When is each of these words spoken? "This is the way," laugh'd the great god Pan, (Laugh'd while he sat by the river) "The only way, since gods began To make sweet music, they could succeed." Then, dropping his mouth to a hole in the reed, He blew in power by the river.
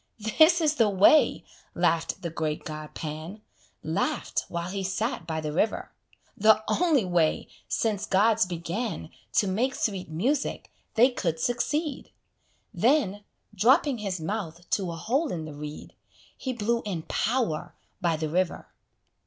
"This 0.39 0.61
is 0.61 0.77
the 0.77 0.89
way," 0.89 1.43
laugh'd 1.75 2.23
the 2.23 2.31
great 2.31 2.63
god 2.65 2.95
Pan, 2.95 3.43
(Laugh'd 3.83 4.45
while 4.49 4.71
he 4.71 4.81
sat 4.83 5.27
by 5.27 5.39
the 5.39 5.53
river) 5.53 5.91
"The 6.35 6.63
only 6.67 7.05
way, 7.05 7.47
since 7.67 8.07
gods 8.07 8.47
began 8.47 9.11
To 9.33 9.47
make 9.47 9.75
sweet 9.75 10.09
music, 10.09 10.71
they 10.95 11.11
could 11.11 11.39
succeed." 11.39 12.09
Then, 12.73 13.23
dropping 13.53 13.99
his 13.99 14.19
mouth 14.19 14.67
to 14.71 14.89
a 14.91 14.95
hole 14.95 15.31
in 15.31 15.45
the 15.45 15.53
reed, 15.53 15.93
He 16.35 16.51
blew 16.51 16.81
in 16.83 17.03
power 17.03 17.75
by 18.01 18.15
the 18.17 18.27
river. 18.29 18.69